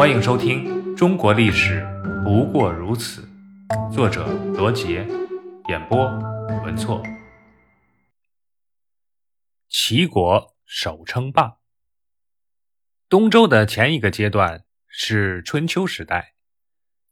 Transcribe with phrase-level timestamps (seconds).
[0.00, 0.64] 欢迎收听
[0.96, 1.86] 《中国历史
[2.24, 3.28] 不过如此》，
[3.92, 5.06] 作者罗杰，
[5.68, 6.06] 演播
[6.64, 7.02] 文措。
[9.68, 11.58] 齐国首称霸。
[13.10, 16.32] 东周的前一个阶段是春秋时代，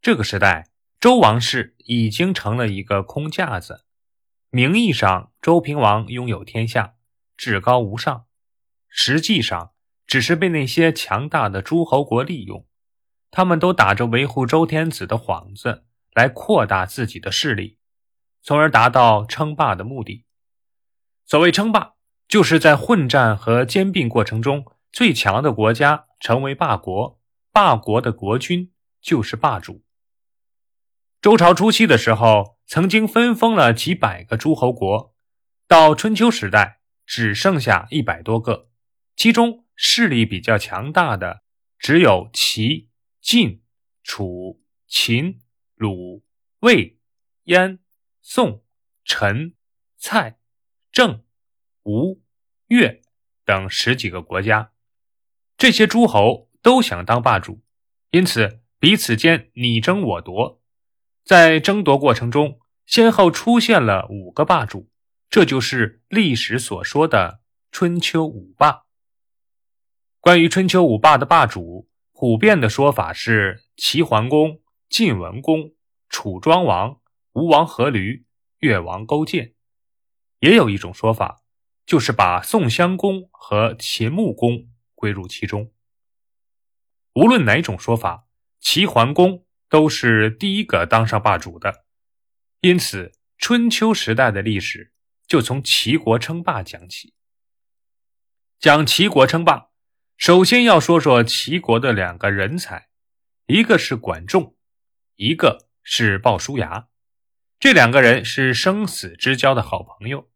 [0.00, 3.84] 这个时代周王室已经成了一个空架子，
[4.48, 6.94] 名义上周平王拥有天下，
[7.36, 8.24] 至高无上，
[8.88, 9.74] 实际上
[10.06, 12.64] 只是被那些强大的诸侯国利用。
[13.30, 17.78] 他们都打着维护周天子的幌子来扩大自己的势力，
[18.42, 20.24] 从而达到称霸的目的。
[21.24, 21.92] 所谓称霸，
[22.26, 27.20] 就是在混战和兼并过程中，最强的国家成为霸国，
[27.52, 29.84] 霸国的国君就是霸主。
[31.20, 35.14] 周朝初期的时候，曾经分封了几百个诸侯国，
[35.66, 38.68] 到春秋时代只剩下一百多个，
[39.14, 41.42] 其中势力比较强大的
[41.78, 42.87] 只有齐。
[43.30, 43.62] 晋、
[44.02, 45.42] 楚、秦、
[45.74, 46.24] 鲁、
[46.60, 46.98] 魏、
[47.42, 47.78] 燕、
[48.22, 48.64] 宋、
[49.04, 49.54] 陈、
[49.98, 50.38] 蔡、
[50.90, 51.22] 郑、
[51.82, 52.22] 吴、
[52.68, 53.02] 越
[53.44, 54.72] 等十几个国家，
[55.58, 57.60] 这些诸侯都想当霸主，
[58.12, 60.62] 因此彼此间你争我夺。
[61.22, 64.88] 在争夺过程中，先后出现了五个霸主，
[65.28, 68.86] 这就是历史所说的春秋五霸。
[70.18, 71.90] 关于春秋五霸的霸主。
[72.20, 75.76] 普遍的说法是齐桓公、晋文公、
[76.08, 77.00] 楚庄王、
[77.34, 78.24] 吴王阖闾、
[78.58, 79.54] 越王勾践。
[80.40, 81.44] 也有一种说法，
[81.86, 85.70] 就是把宋襄公和秦穆公归入其中。
[87.14, 88.26] 无论哪种说法，
[88.58, 91.84] 齐桓公都是第一个当上霸主的，
[92.62, 94.92] 因此春秋时代的历史
[95.28, 97.14] 就从齐国称霸讲起。
[98.58, 99.67] 讲齐国称霸。
[100.18, 102.88] 首先要说说齐国的两个人才，
[103.46, 104.56] 一个是管仲，
[105.14, 106.88] 一个是鲍叔牙。
[107.60, 110.28] 这两个人是生死之交的好朋友。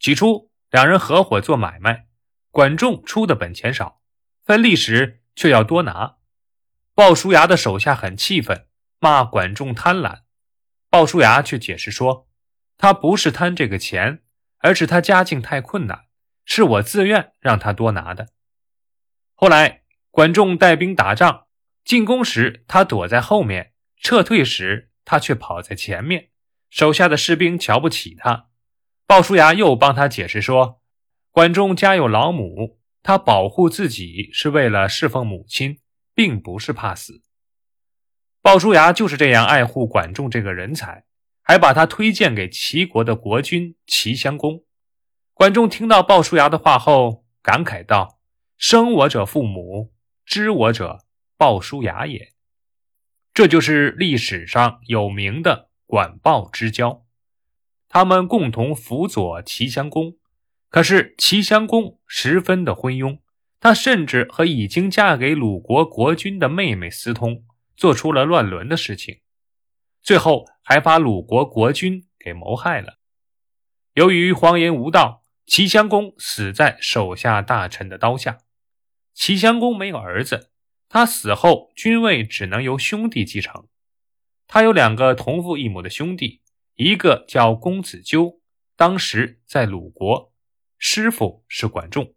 [0.00, 2.08] 起初，两人合伙做买卖，
[2.50, 4.02] 管仲出的本钱少，
[4.42, 6.16] 分利时却要多拿。
[6.92, 8.66] 鲍叔牙的手下很气愤，
[8.98, 10.22] 骂管仲贪婪。
[10.90, 12.28] 鲍叔牙却解释说，
[12.76, 14.24] 他不是贪这个钱，
[14.58, 16.06] 而是他家境太困难，
[16.44, 18.30] 是我自愿让他多拿的。
[19.40, 21.46] 后来，管仲带兵打仗，
[21.82, 26.28] 进攻时他躲在后面，撤退时他却跑在前面。
[26.68, 28.50] 手下的士兵瞧不起他。
[29.06, 30.82] 鲍叔牙又帮他解释说，
[31.30, 35.80] 管仲家有老母，他保护自己是为了侍奉母亲，
[36.14, 37.22] 并不是怕死。
[38.42, 41.06] 鲍叔牙就是这样爱护管仲这个人才，
[41.40, 44.64] 还把他推荐给齐国的国君齐襄公。
[45.32, 48.19] 管仲听到鲍叔牙的话后，感慨道。
[48.60, 49.90] 生我者父母，
[50.26, 51.06] 知我者
[51.38, 52.34] 鲍叔牙也。
[53.32, 57.06] 这就是历史上有名的管鲍之交。
[57.88, 60.18] 他们共同辅佐齐襄公，
[60.68, 63.20] 可是齐襄公十分的昏庸，
[63.58, 67.42] 他甚至和已经嫁给鲁国国君的妹妹私通，
[67.74, 69.22] 做出了乱伦的事情，
[70.02, 72.98] 最后还把鲁国国君给谋害了。
[73.94, 78.36] 由于荒淫无道，齐襄公死在手下大臣的刀下。
[79.14, 80.50] 齐襄公没有儿子，
[80.88, 83.66] 他死后君位只能由兄弟继承。
[84.46, 86.40] 他有两个同父异母的兄弟，
[86.74, 88.40] 一个叫公子纠，
[88.76, 90.32] 当时在鲁国，
[90.78, 92.14] 师傅是管仲；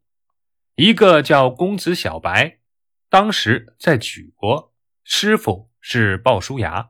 [0.75, 2.59] 一个叫公子小白，
[3.09, 4.73] 当时在莒国，
[5.03, 6.89] 师傅是鲍叔牙。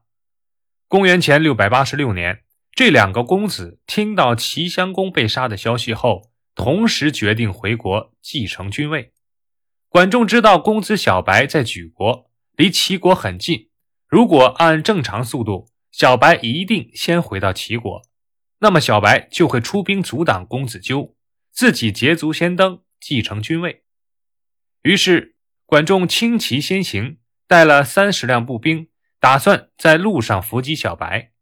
[0.88, 9.12] 公元前六百八十六年，这两个公子听到齐襄公被杀的消息后，同时决定回国继承君位。
[9.93, 13.69] 管仲知道公子小白在莒国，离齐国很近。
[14.07, 18.01] 如果按正常速度，小白一定先回到齐国，
[18.57, 21.15] 那么小白就会出兵阻挡公子纠，
[21.51, 23.83] 自己捷足先登，继承君位。
[24.81, 25.35] 于是，
[25.67, 28.87] 管仲轻骑先行，带了三十辆步兵，
[29.19, 31.34] 打算在路上伏击小白。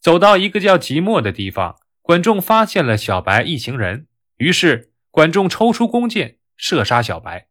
[0.00, 4.08] 走到一个叫即墨的地方，管仲发现了小白一行人，
[4.38, 7.46] 于是管仲抽出弓箭射杀小白。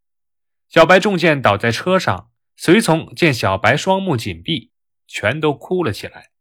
[0.67, 4.71] 小白中箭倒在车上，随从见小白双目紧闭，
[5.07, 6.31] 全都哭了起来。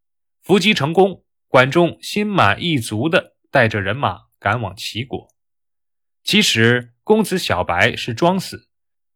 [0.42, 5.28] 伏击成功，管仲心满意足地带着人马赶往齐国。
[6.22, 8.68] 其实公子小白是装死，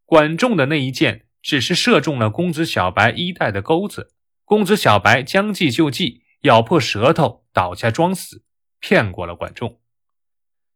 [0.05, 4.13] 管仲的那一箭只是射中了公子小白衣带的钩子。
[4.45, 8.43] 公子小白将计就计，咬破舌头倒下装死，
[8.79, 9.79] 骗过了管仲。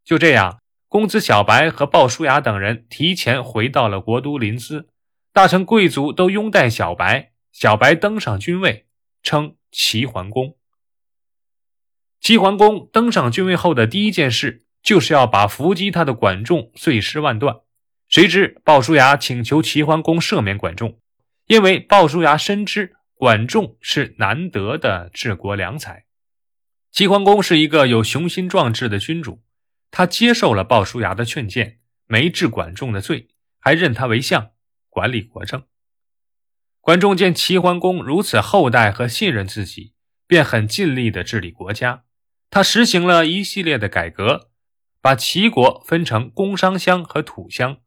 [0.04, 0.63] 就这样。
[0.94, 4.86] 公子小白和鲍叔牙等人提前回到了国都临淄，
[5.32, 8.86] 大臣贵族都拥戴小白，小白登上君位，
[9.24, 10.56] 称齐桓公。
[12.22, 17.62] 齐桓公登上君位后的第一件事，就是要把伏击他的管仲碎尸万段。
[18.08, 21.00] 谁知鲍叔牙请求齐桓公赦免管仲，
[21.48, 26.06] 因为鲍叔牙深知管仲是难得的治国良才。
[26.92, 29.42] 齐桓公是一个有雄心壮志的君主，
[29.96, 33.28] 他接受了鲍叔牙的劝谏，没治管仲的罪，
[33.60, 34.50] 还任他为相，
[34.90, 35.66] 管理国政。
[36.82, 39.94] 管仲见齐桓公如此厚待和信任自己，
[40.26, 42.06] 便很尽力地治理国家。
[42.50, 44.50] 他实行了一系列的改革，
[45.00, 47.78] 把齐国分成工商乡和土乡。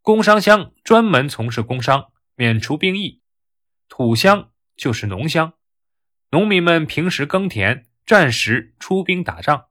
[0.00, 3.20] 工商乡专门从事工商，免除兵役；
[3.88, 5.52] 土乡就是农乡，
[6.32, 7.86] 农民们平时耕田。
[8.04, 9.66] 战时出兵打仗，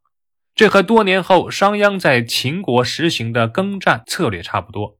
[0.61, 4.99] 这和多年后商鞅在秦国实行的耕战策略差不多。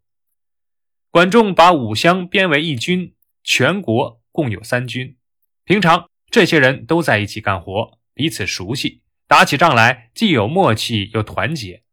[1.11, 3.13] 管仲把五乡编为一军，
[3.43, 5.17] 全国共有三军。
[5.63, 11.83] 平常这些人都在一起干活，彼此熟悉，打起仗来既有默契又团结。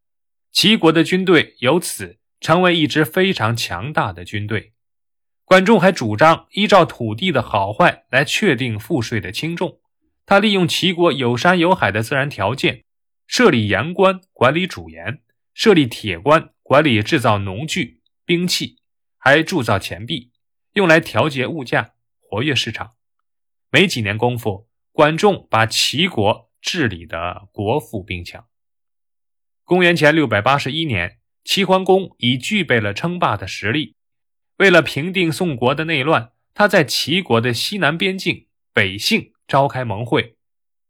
[0.51, 4.73] 齐国的军队由此成为一支非常强大的军队。
[5.45, 9.77] 管仲还主张依照土地的好坏来确定赋税的轻重。
[10.25, 12.85] 他利用齐国有山有海的自然条件，
[13.29, 15.21] 设立盐官管理主盐，
[15.53, 18.79] 设立铁官管理制造农具、兵器，
[19.19, 20.31] 还铸造钱币，
[20.73, 22.95] 用来调节物价、活跃市场。
[23.69, 28.47] 没几年功夫，管仲把齐国治理的国富兵强。
[29.63, 33.95] 公元前六百八十一年，齐桓公已具备了称霸的实力。
[34.57, 39.31] 为了平定宋国的内乱，他在齐国的西南边境北杏。
[39.47, 40.37] 召开盟会，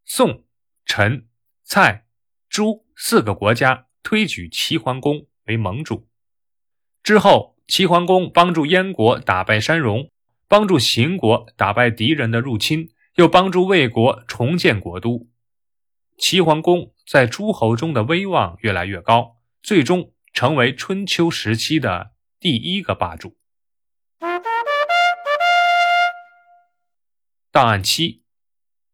[0.03, 0.44] 宋、
[0.86, 1.30] 陈、
[1.63, 2.06] 蔡、
[2.50, 6.07] 朱四个国家推举齐桓公为盟主。
[7.04, 10.10] 之后，齐桓公帮助燕国打败山戎，
[10.48, 15.30] 帮助秦国打败敌人的入侵，又帮助魏国重建国都。
[16.18, 23.38] 齐桓公在诸侯中的威望越来越高，最终成为春秋时期的第一个霸主。
[27.51, 28.24] 档案七。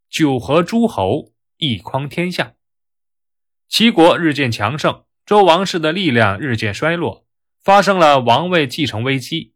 [0.09, 2.53] 九合诸侯，一匡天下。
[3.67, 7.25] 齐国日渐强盛，周王室的力量日渐衰落，
[7.61, 9.53] 发生了王位继承危机。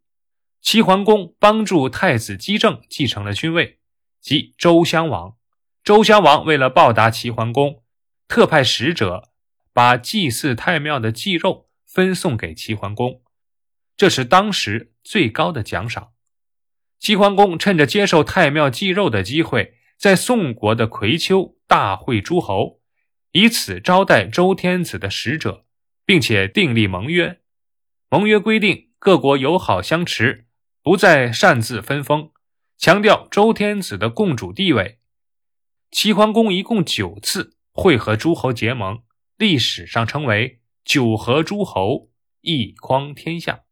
[0.60, 3.78] 齐桓公帮助太子姬政继承了君位，
[4.20, 5.36] 即周襄王。
[5.82, 7.82] 周襄王为了报答齐桓公，
[8.28, 9.30] 特派使者
[9.72, 13.22] 把祭祀太庙的祭肉分送给齐桓公，
[13.96, 16.10] 这是当时最高的奖赏。
[16.98, 19.76] 齐桓公趁着接受太庙祭肉的机会。
[20.00, 22.79] 在宋国的葵丘大会诸侯，
[23.32, 25.64] 以此招待周天子的使者，
[26.04, 27.40] 并且订立盟约。
[28.08, 30.46] 盟约规定各国友好相持，
[30.82, 32.32] 不再擅自分封，
[32.76, 34.98] 强调周天子的共主地位。
[35.92, 39.02] 齐桓公一共九次会和诸侯结盟，
[39.36, 42.10] 历史上称为九合诸侯，
[42.40, 43.62] 一匡天下。